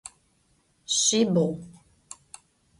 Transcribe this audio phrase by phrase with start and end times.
[0.95, 1.45] Şsibğu.